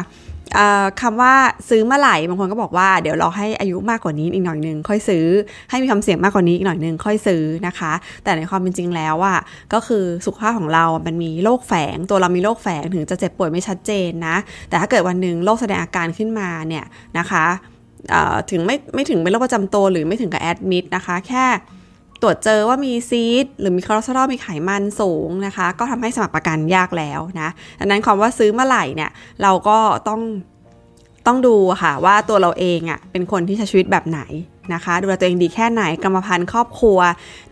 [1.00, 1.34] คำว่า
[1.68, 5.26] ซื้อเมื่อไหร่บางคนก็บอกว่าเดี๋ยวรอให้อายุมากกว่านี้อีกหน่อยนึงค่อยซื้อ
[5.70, 7.92] ให้มีความเสี่ยงมากกว่านี้อีกหน่อยนึงค่อยซื้อนะคะ
[8.24, 9.38] แต่ในความเป็นจริงแล้วอะ
[9.72, 14.36] ก็คือสุขภาพของเรา มันมีโรคแฝง ตัวเรามีโรคแฝงถึงจะเจ็บป่วยไม่ชัดเจนนะ
[14.68, 16.84] แต่ถ้าเกิดวันหนึ่งโรคแสดงอาการขึ้นมาเนี่ย
[17.18, 17.46] นะคะ
[18.50, 21.46] ถึงไม่ไม่ถึงเป็นโรคประจำตัวหรือไม่ถึงกับแอดมิดนะคะ แค่
[22.22, 29.10] ตรวจเจอว่ามีซีดหรือมีคอเลสเตอรอลมีไขมันสูงนะคะ ก็ทำให้สมัครประกันยากแล้วนะดังนั้นความว่าซื้อเมื่อไหร่เนี่ย
[29.42, 29.78] เราก็
[30.08, 30.20] ต้อง
[31.26, 34.20] ต้องดูค่ะว่าตัวเราเองอะ่ะเป็นคนที่ใช้ชีวิตแบบไหน
[34.74, 36.98] นะคะ ดูแลตัวเองดีแค่ไหนกรรมพันธุ์ครอบครัว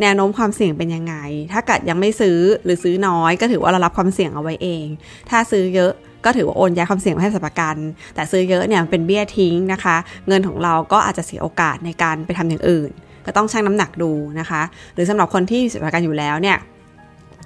[0.00, 1.14] แนวโน้มความเสี่ยงเป็นยังไง
[1.52, 4.86] ถ้าเกิดยังไม่ซื้อหรือซื้อน้อย ก็ถือว่าเรารับความเสี่ยงเอาไว้เอง
[5.30, 5.92] ถ้าซื้อเยอะ
[6.24, 7.76] ก็ถือว่าโอนย้ายความเสี่ยงให้สัประกัน
[8.14, 9.96] แต่ซื้อเยอะเนี่ยเป็นเบี้ยทิ้งนะคะ
[10.28, 12.90] เงินของเราก็อาจจะเสียโอกาสในการไปทำอย่างอื่น
[13.26, 14.62] ก็ต้องชั่งน้ำหนักดูนะคะ
[14.94, 16.58] หรือสำหรับคนที่มีประกันอยู่แล้วเนี่ย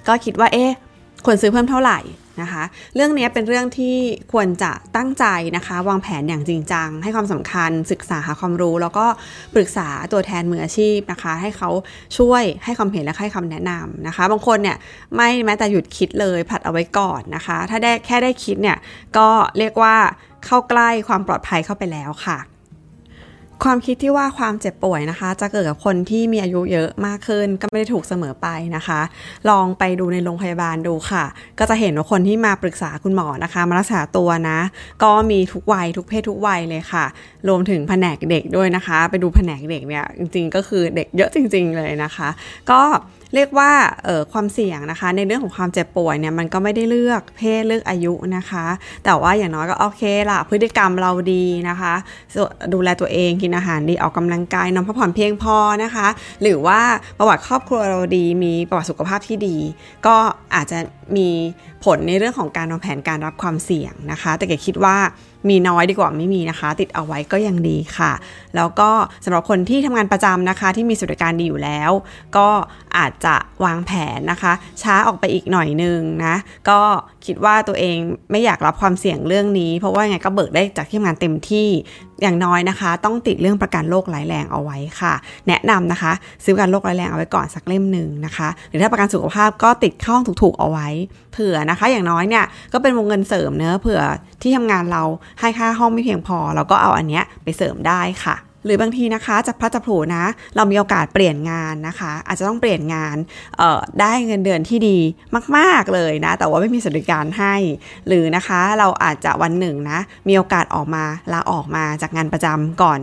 [0.07, 0.71] ก็คิดว่าเอ๊ะ
[1.25, 1.99] ควรซื้อเพิ่มเท่าไหร่
[2.41, 2.63] นะคะ
[2.95, 3.95] เรื่องนี้เป็นเรื่องที่
[4.33, 9.05] ควรจะตั้งใจนะคะ วางแผนอย่างจริงจัง ให้ความสำคัญศึกษาหาความรู้ แล้วก็
[9.55, 11.69] ปรึกษาตัวแทนมืออาชีพนะคะ ให้เขา
[12.17, 14.77] ช่วยให้ความเห็นและให้คำแนะนำนะคะ บางคนเนี่ย
[15.15, 18.77] ไม่แม้แต่หยุดคิดเลยผัดเอาไว้ก่อนนะคะ ถ้าได้แค่ได้คิดเนี่ย
[19.17, 19.95] ก็เรียกว่า
[20.45, 22.37] เข้าใกล้ความปลอดภัยเข้าไปแล้วค่ะ
[23.63, 28.99] ความคิดที่ว่าความเจ็บป่วยนะคะ จะเกิดกับคนที่มีอายุเยอะมากขึ้น ก็ไม่ได้ถูกเสมอไปนะคะ
[29.49, 31.25] ลองไปดูในโรงพยาบาลดูค่ะ
[31.59, 34.59] ก็จะเห็นว่าคนที่มาปรึกษาคุณหมอนะคะ มารักษาตัวนะ
[35.03, 37.05] ก็มีทุกวัยทุกเพศทุกวัยเลยค่ะ
[37.47, 42.29] รวมถึงแผนกเด็กด้วยนะคะ ไปดูแผนกเด็กเนี่ยจริง ๆ ก็คือเด็กเยอะจริง ๆ เลยนะคะ
[42.71, 42.81] ก็
[43.35, 43.71] เรียกว่า
[44.31, 48.65] ความเสี่ยงนะคะ ในเรื่องของความเจ็บป่วยเนี่ยมันก็ไม่ได้เลือกเพศเลือกอายุนะคะ
[49.05, 51.93] แต่ว่าอย่างน้อยก็โอเคละพฤติกรรมเราดีนะคะ
[52.73, 56.07] ดูแลตัวเองกินอาหารดีออกกำลังกายนอนพักผ่อนเพียงพอนะคะ
[56.41, 56.79] หรือว่า
[57.17, 59.57] ประวัติครอบครัวเราดี มีประวัติสุขภาพที่ดี
[60.05, 60.15] ก็
[60.55, 60.77] อาจจะ
[61.17, 61.29] มี
[61.85, 64.97] ผลในเรื่องของการวางแผนการรับความเสี่ยงนะคะ แต่เกคิดว่า
[65.49, 68.11] มีน้อยดีกว่าไม่มีนะคะ ติดเอาไว้ก็ยังดีค่ะ
[68.55, 68.89] แล้วก็
[69.25, 71.91] สำหรับคนที่ทำงานประจำนะคะ ที่มีสวัสดิการดีอยู่แล้ว
[72.37, 72.47] ก็
[72.97, 76.35] อาจจะวางแผนนะคะ ช้าออกไปอีกหน่อยนึงนะ
[76.69, 76.79] ก็
[77.25, 77.97] คิดว่าตัวเอง
[78.31, 81.69] ไม่อยากรับความเสี่ยงเรื่องนี้ เพราะว่าไงก็เบิกได้จากที่ทำงานเต็มที่
[82.21, 85.13] อย่างน้อยนะคะ ต้องติดเรื่องประกันโรคร้ายแรงเอาไว้ค่ะ
[85.47, 86.11] แนะนำนะคะ
[86.43, 90.87] ซื้อประกันโรคร้ายแรงเอาไว้ก่อนสักเล่มหนึ่งนะคะ หรือถ้าประกันสุขภาพก็ติดเข้าถูกๆเอาไว้
[91.31, 94.01] เผื่อนะคะ อย่างน้อยเนี่ยก็เป็นวงเงินเสริมเนื้อเผื่อ
[94.41, 95.03] ที่ทำงานเรา
[95.39, 100.25] ให้ค่าห้องไม่เพียงพอ เราก็เอาอันเนี้ยไปเสริมได้ค่ะ หรือบางทีนะคะจะพลัดจะผูนะ
[100.55, 103.15] เรามีโอกาสเปลี่ยนงานนะคะ อาจจะต้องเปลี่ยนงาน
[104.01, 104.97] ได้เงินเดือนที่ดี
[105.57, 107.55] มาก ๆเลยนะ แต่ว่าไม่มีสวัสดิการให้
[108.07, 112.99] หรือนะคะเราอาจจะวันหนึ่งนะมีโอกาสออกมาลาออกมาจากงานประจำก่อน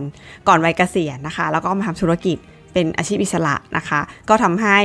[0.47, 2.37] ก่อนวัยเกษียณนะคะ แล้วก็มาทำธุรกิจ
[2.73, 3.99] เป็นอาชีพอิสระนะคะ
[4.29, 4.77] ก็ทำให้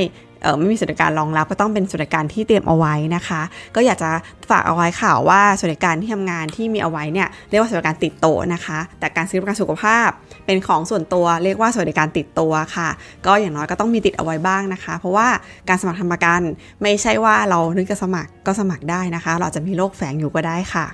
[0.59, 3.41] ไม่มีสวัสดิการรองรับก็ต้องเป็นสวัสดิการที่เตรียมเอาไว้นะคะ
[3.75, 4.11] ก็อยากจะ
[4.51, 10.09] ฝากเอาไว้ข่าวว่าสวัสดิการที่ทำงานที่มีเอาไว้เนี่ยเรียกว่าสวัสดิการติดโตนะคะ แต่การซื้อประกันสุขภาพ
[10.47, 12.89] เป็นของส่วนตัวเรียกว่าสวัสดิการติดตัวค่ะ
[13.27, 15.29] ก็อย่างน้อยก็ต้องมีติดเอาไว้บ้างนะคะ เพราะว่า
[15.69, 16.41] การสมัครทำประกัน
[16.83, 20.87] ไม่ใช่ว่าเรานึกจะสมัครก็สมัครได้นะคะ เราจะมีโรคแฝงอยู่ก็ได้ค่ะ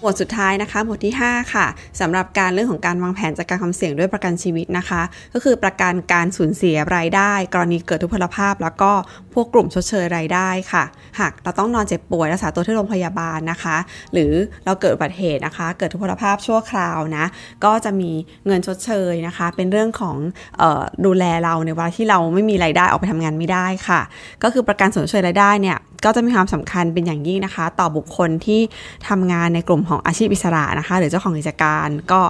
[0.00, 1.66] หมวดสุดท้ายนะคะหมวดที่ 5 ค่ะ
[2.00, 5.02] สำหรับการเรื่องของการวางแผนจัดการความเสี่ยงด้วยประกันชีวิตนะคะ
[5.34, 8.92] ก็คือประกันการสูญเสียรายได้ กรณีเกิดทุพพลภาพ แล้วก็
[9.34, 10.84] พวกกลุ่มชดเชยรายได้ค่ะ
[11.20, 13.76] หากเราต้องนอนเจ็บป่วยรักษาตัวที่โรงพยาบาลนะคะ
[14.12, 14.32] หรือ
[14.64, 17.24] เราเกิดอุบัติเหตุนะคะ เกิดทุพพลภาพชั่วคราวนะ
[17.64, 18.10] ก็จะมี
[18.46, 20.16] เงินชดเชยนะคะ เป็นเรื่องของ
[20.60, 24.00] ออดูแลเราในเวลาที่เราไม่มีรายได้ออกไปทำงานไม่ได้ค่ะ
[24.42, 28.60] ก็คือประกันสูญเชยรายได้เนี่ย ก็จะมีความสำคัญเป็นอย่างยิ่งนะคะ ต่อบุคคลที่
[29.08, 32.20] ทำงานในกลุ่มของอาชีพอิสระนะคะ หรือเจ้าของกิจการก็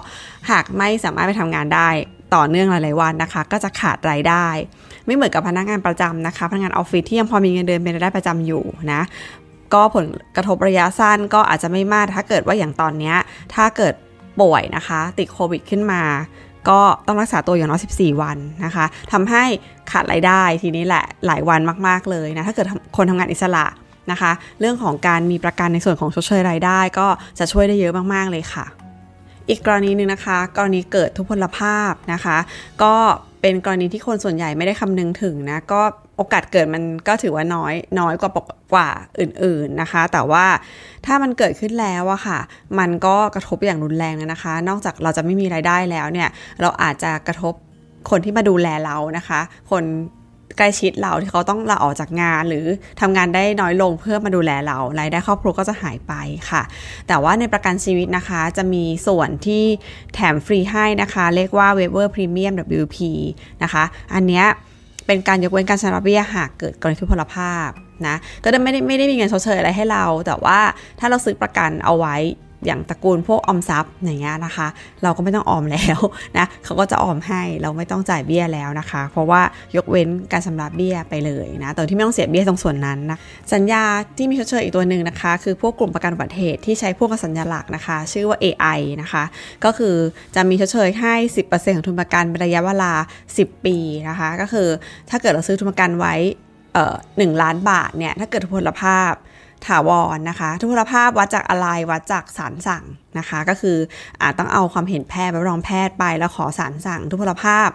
[0.51, 1.89] หากไม่สามารถไปทำงานได้
[2.35, 4.47] ต่อเนื่องหลาย ๆ วันนะคะ ก็จะขาดรายได้
[5.05, 9.01] ไม่เหมือนกับพนักงานประจำนะคะพนักงานออฟฟิศที่ยังพอมีเงินเดือนเป็นรายได้ประจำอยู่นะ
[9.73, 10.05] ก็ผล
[10.35, 13.13] กระทบระยะสั้นก็อาจจะไม่มากถ้าเกิดว่าอย่างตอนนี้
[13.55, 13.93] ถ้าเกิด
[14.41, 16.01] ป่วยนะคะ ติดโควิดขึ้นมา
[16.69, 19.43] ก็ต้องรักษาตัวอย่างน้อย14 วันนะคะทำให้
[19.91, 23.65] ขาดรายได้ทีนี้แหละหลายวันมาก ๆเลยนะถ้าเกิดคนทำงานอิสระ
[24.11, 27.07] นะคะ เรื่องของการมีประกันในส่วนของชดเชยรายได้ ก็
[27.39, 28.65] จะช่วยได้เยอะมากๆเลยค่ะ
[29.49, 32.37] อีกกรณีหนึ่งนะคะ กรณีเกิดทุพพลภาพนะคะ
[32.83, 32.93] ก็
[33.41, 35.81] เป็นกรณีที่คนส่วนใหญ่ไม่ได้คำนึงถึงนะก็
[36.17, 40.45] โอกาสเกิดมันก็ถือว่าน้อยน้อยกว่าปกกว่าอื่นๆนะคะ แต่ว่า
[41.05, 42.39] ถ้ามันเกิดขึ้นแล้วอะค่ะ
[42.79, 46.29] มันก็กระทบอย่างรุนแรงนะคะ นอกจากเราจะไม่มีรายได้แล้วเนี่ย
[46.61, 47.53] เราอาจจะกระทบ
[48.09, 49.39] คนที่มาดูแลเรานะคะ
[49.71, 49.83] คน
[50.57, 52.65] ใกล้ชิดเราที่เขาต้องลาออกจากงานหรือ
[53.01, 56.13] ทำงานได้น้อยลงเพื่อมาดูแลเรารายได้ครอบครัวก็จะหายไป
[56.49, 56.61] ค่ะ
[57.07, 59.63] แต่ว่าในประกันชีวิตนะคะ จะมีส่วนที่
[60.13, 62.97] แถมฟรีให้นะคะ เรียกว่า Waiver Premium WP
[63.63, 64.45] นะคะ อันเนี้ย
[65.05, 67.69] เป็นการยกเว้นการชำระเบี้ยหากเกิดกรณีทุพพลภาพ
[68.07, 70.59] นะก็ไม่ได้ไม่ได้มีเงินชดเชยอะไรให้เรา แต่ว่า
[70.99, 72.15] ถ้าเราซื้อประกันเอาไว้
[72.65, 74.67] อย่างตระกูลพวกออมทรัพย์อย่างเงี้ยนะคะ
[75.03, 75.99] เราก็ไม่ต้องออมแล้ว
[76.37, 79.41] นะเขาก็จะออมให้เราไม่ต้องจ่ายเบี้ยแล้วนะคะ เพราะว่า
[79.75, 83.17] ยกเว้นการชำระเบี้ยไปเลยนะแต่ที่ไม่ต้องเสียเบี้ยตรงส่วนนั้นนะ
[83.53, 83.83] สัญญา
[84.17, 89.23] ที่มีชดเชยอีกตัวหนึ่งนะคะ คือพวกกลุ่มประกันอุบัติเหตุที่ใช้พวกสัญลักษณ์นะคะ ชื่อว่า AI นะคะ
[89.65, 89.95] ก็คือ
[90.35, 91.15] จะมีชดเชยให้
[91.47, 92.93] 10%ของทุนประกันเป็นระยะเวลา
[93.31, 93.77] 10 ปี
[94.09, 94.67] นะคะ ก็คือ
[95.09, 96.15] ถ้าเกิดเราซื้อทุนประกันไว้
[97.17, 99.13] หนึ่งล้านบาทเนี่ยถ้าเกิดทุพพลภาพ
[99.67, 102.83] ถาวรนนะคะ ทุพพลภาพวัดจากอะไรวัดจากสารสั่ง
[103.17, 103.77] นะคะ ก็คือ
[104.21, 107.69] อาจต้องเอาความเห็นแพทย์ไปรองแพทย์ไปแล้วขอสารสั่ง ทุพพลภาพ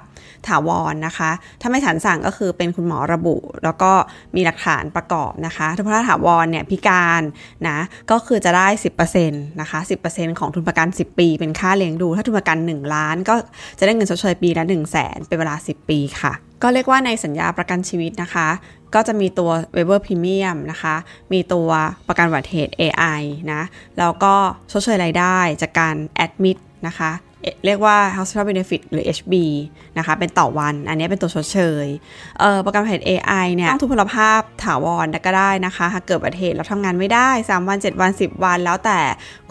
[0.48, 3.92] ถาวรนนะคะ ถ้าไม่สารสั่งก็คือเป็นคุณหมอระบุ แล้วก็
[4.34, 7.22] มีหลักฐานประกอบนะคะ ทุพพลภาพถาวรเนี่ยพิการ
[7.68, 7.78] นะ
[8.10, 8.68] ก็คือจะได้
[9.08, 13.34] 10%นะคะ10%ของทุนประกัน 10 ปี เป็นค่าเลี้ยงดู ถ้าทุนประกัน 1 ล้าน ก็
[13.78, 18.48] จะได้เงินชดเชยปีละ1 0 0 0 0แสนเป็นเวลา 10 ปีค่ะก็เรียกว่าในสัญญาประกันชีวิตนะคะ
[18.94, 20.96] ก็จะมีตัว Weber Premium นะคะ
[21.32, 21.68] มีตัว
[22.08, 23.22] ประกันวัติเหตุ AI
[23.52, 23.62] นะ
[23.98, 24.34] แล้วก็
[24.70, 27.10] ชดเชยรายได้จากการแอดมิดนะคะ
[27.66, 29.34] เรียกว่า hospital benefit หรือ HB
[29.98, 31.86] นะคะ เป็นต่อวัน อันนี้เป็นตัวชดเชย
[32.40, 38.98] เออประกันภัย AI เนี่ยต้องทุพพลภาพถาวรก็ได้นะคะ หากเกิดอุบัติเหตุแล้วทำงานไม่ได้ 3 วัน 7 วัน 10 วัน แล้วแต่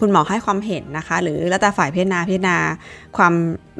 [0.00, 2.56] คุณหมอให้ความเห็นนะคะ หรือแล้วแต่ฝ่ายพิจารณาพิจารณา
[3.16, 3.34] ความ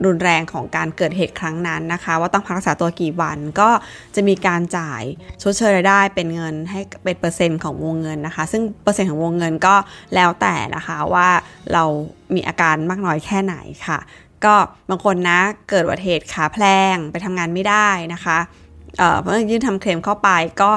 [0.06, 3.70] รุนแรงของการเกิดเหตุครั้งนั้นนะคะ ว่าต้องพักรักษาตัวกี่วันก็
[4.14, 5.02] จะมีการจ่าย
[5.42, 9.74] ชดเชยรายได้เป็นเงินให้เป็นเปอร์เซ็นต์ของวงเงินนะคะ ซึ่งเปอร์เซ็นต์ของวงเงินก็
[10.14, 11.28] แล้วแต่นะคะว่า
[11.72, 11.84] เรา
[12.34, 13.98] มีอาการมากน้อยแค่ไหนค่ะ
[14.44, 14.54] ก็
[14.90, 18.38] บางคนนะเกิดอุบัติเหตุขาแพลงไปทำงานไม่ได้นะคะ
[18.98, 20.28] เอ่อเมื่อยื่นทำเคลมเข้าไป
[20.60, 20.70] ก็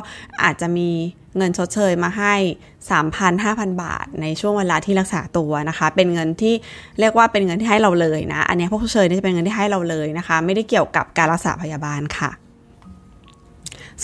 [0.44, 0.90] อาจจะมี
[1.38, 2.34] เงินชดเชยมาให้
[2.90, 6.54] 3,000 5,000 บาท ในช่วงเวลาที่รักษาตัวนะคะ เป็นเงินที่
[7.00, 12.32] เรียกว่าเป็นเงินที่ให้เราเลยนะ อันนี้พวกชดเชยนี่จะเป็นเงินที่ให้เราเลยนะคะ ไม่ได้เกี่ยวกับการรักษาพยาบาลค่ะ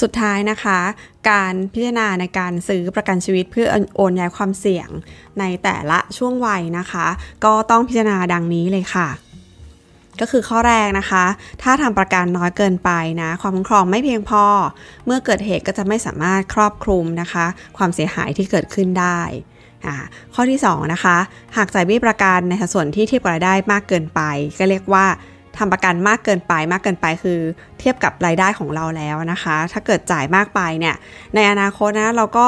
[0.01, 0.79] สุดท้ายนะคะ
[1.29, 4.89] การพิจารณาในการซื้อประกันชีวิตเพื่อโอนย้ายความเสี่ยง
[5.39, 7.05] ในแต่ละช่วงวัยนะคะ
[7.45, 9.09] ก็ต้องพิจารณาดังนี้เลยค่ะ
[10.21, 11.25] ก็คือข้อแรกนะคะ
[11.61, 14.45] ถ้าทำประกันน้อยเกินไปนะ ความคุ้มครองไม่เพียงพอ
[15.05, 17.45] เมื่อเกิดเหตุก็จะไม่สามารถครอบคลุมนะคะ
[17.77, 19.21] ความเสียหายที่เกิดขึ้นได้
[20.33, 21.17] ข้อที่ 2 นะคะ
[21.57, 24.21] หากจ่ายเบี้ยประกันในสัดส่วนที่เทียบกับรายได้มากเกินไป
[24.59, 25.05] ก็เรียกว่า
[25.57, 27.39] ทำประกันมากเกินไปมากเกินไปคือ
[27.79, 30.95] เทียบกับรายได้ของเราแล้วนะคะ ถ้าเกิดจ่ายมากไปเนี่ย
[31.35, 32.47] ในอนาคตนะเราก็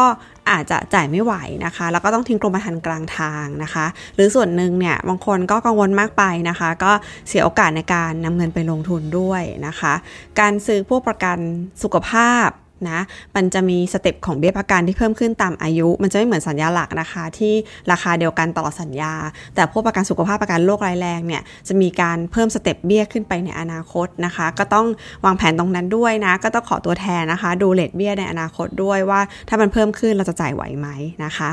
[0.49, 1.33] อาจจะจ่ายไม่ไหว
[1.65, 6.91] นะคะ แล้วก็ต้องทิ้งกรมธรรม์กลางทางนะคะ หรือส่วนหนึ่งเนี่ยบางคนก็กังวลมากไปนะคะ ก็
[7.27, 9.93] เสียโอกาสในการนำเงินไปลงทุนด้วยนะคะ
[10.39, 11.37] การซื้อพวกประกัน
[11.83, 12.47] สุขภาพ
[12.89, 12.99] นะ
[13.35, 17.53] มันจะมี step ของเบี้ยประกันที่เพิ่มขึ้นตามอายุ มันจะไม่เหมือนสัญญาหลักนะคะ ที่
[17.91, 19.13] ราคาเดียวกันตลอดสัญญา
[19.55, 24.85] แต่พวกประกันสุขภาพประกันโรคร้ายแรงเนี่ยจะมีการเพิ่ม step เบี้ยขึ้นไปในอนาคตนะคะ ก็ต้อง
[25.25, 30.87] วางแผนตรงนั้นด้วยนะ ก็ต้องขอตัวแทนนะคะ ดู rate เบี้ยในอนาคตด้วยว่า ถ้ามันเพิ่มขึ้นเราจะจ่ายไหวไหม
[31.25, 31.51] นะคะ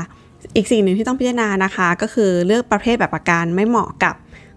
[0.55, 4.15] อีกสิ่งหนึ่งที่ต้องพิจารณานะคะ ก็คือเลือกประเภทแบบประกันไม่เหมาะกับ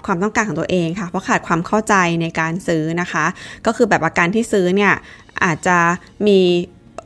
[0.08, 3.24] ความต้องการของตัวเองค่ะ เพราะขาดความเข้าใจในการซื้อนะคะ
[3.66, 4.92] ก็คือแบบประกันที่ซื้อเนี่ย
[5.44, 5.78] อาจจะ
[6.26, 6.40] มี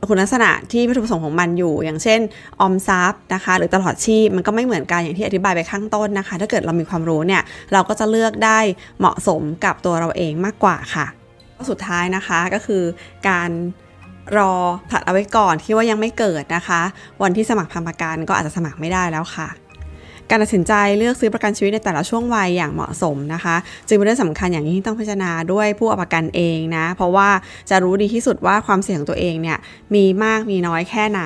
[0.07, 2.19] คุณลักษณะที่วัตถุประสงค์ของมันอยู่ อย่างเช่น
[2.61, 7.41] ออมทรัพย์นะคะ หรือตลอดชีพมันก็ไม่เหมือนกันอย่างที่อธิบายไปข้างต้นนะคะ ถ้าเกิดเรามีความรู้เนี่ย
[7.73, 8.59] เราก็จะเลือกได้
[8.99, 11.05] เหมาะสมกับตัวเราเองมากกว่าค่ะ
[11.69, 12.83] สุดท้ายนะคะก็คือ
[13.29, 13.49] การ
[14.37, 14.53] รอ
[14.89, 16.81] ผัดเอาไว้ก่อนที่ว่ายังไม่เกิดนะคะ
[17.23, 19.47] วันที่สมัครทำประกันก็อาจจะสมัครไม่ได้แล้วค่ะ
[20.29, 23.55] การตัดสินใจเลือกซื้อประกันชีวิตในแต่ละช่วงวัยอย่างเหมาะสมนะคะ
[23.87, 27.29] จึงเป็นเรื่องสำคัญอย่างยิ่งต้องพิจารณาด้วยผู้เอาประกันเองนะ เพราะว่า
[27.69, 29.57] จะรู้ดีที่สุดว่าความเสี่ยงของตัวเองเนี่ย
[29.95, 31.21] มีมากมีน้อยแค่ไหน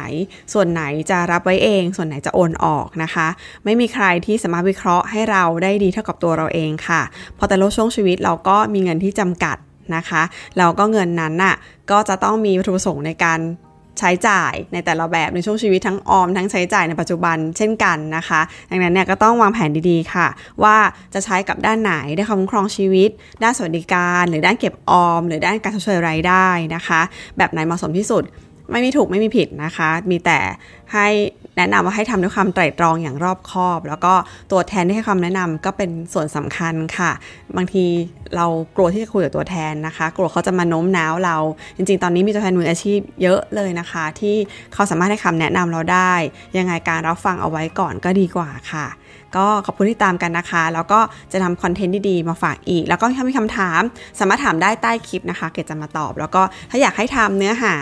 [0.54, 3.28] ส่วนไหนจะรับไว้เอง ส่วนไหนจะโอนออกนะคะ
[3.66, 7.02] ไม่มีใครที่สามารถวิเคราะห์ให้เราได้ดีเท่ากับตัวเราเองค่ะ
[7.38, 9.58] พอแต่ละช่วงชีวิตเราก็มีเงินที่จำกัด
[9.96, 10.24] นะคะ
[10.58, 11.56] แล้วก็เงินนั้นน่ะ
[11.92, 13.40] ก็จะต้องมีวัตถุประสงค์ในการ
[14.00, 20.28] ใช้จ่ายในแต่ละแบบในช่วงชีวิตทั้งออมทั้งใช้จ่ายในปัจจุบันเช่นกันนะคะ ดังนั้นเนี่ยก็ต้องวางแผนดีๆค่ะ
[20.64, 20.76] ว่า
[21.14, 23.10] จะใช้กับด้านไหนได้คุ้มครองชีวิต
[23.44, 27.02] ด้านสวัสดิการ หรือด้านเก็บออม หรือด้านการชดเชยรายได้นะคะ
[27.38, 28.24] แบบไหนเหมาะสมที่สุด
[28.72, 30.40] ไม่มีถูกไม่มีผิดนะคะ มีแต่
[30.94, 31.08] ให้
[31.58, 34.14] แนะนำว่าให้ทำด้วยความไตร่ตรองอย่างรอบคอบ แล้วก็
[34.52, 37.12] ตัวแทนที่ให้คำแนะนำก็เป็นส่วนสำคัญค่ะ
[37.58, 37.86] บางที
[38.36, 41.38] เรากลัวที่จะคุยกับตัวแทนนะคะ กลัวเขาจะมาโน้มน้าวเรา
[41.76, 44.36] จริง ๆ ตอนนี้มีตัวแทนมืออาชีพเยอะเลยนะคะ ที่
[44.74, 46.14] เขาสามารถให้คำแนะนำเราได้
[46.58, 48.88] ยังไงการรับฟังเอาไว้ก่อนก็ดีกว่าค่ะ
[49.38, 51.00] ก็ขอบคุณที่ตามกันนะคะ แล้วก็
[51.32, 53.82] จะทำคอนเทนต์ดีๆมาฝากอีก แล้วก็ถ้ามีคำถาม
[54.20, 57.74] สามารถถามได้ใต้คลิปนะคะ เกดจะมาตอบ แล้วก็ถ้าอยากให้ทำเนื้อหา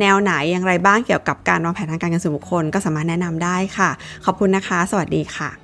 [0.00, 3.90] แนวไหนอย่างไรบ้างเกี่ยวกับการวางแผนทางการเงินส่วนบุคคล ก็สามารถแนะนำได้ค่ะ
[4.24, 5.61] ขอบคุณนะคะ สวัสดีค่ะ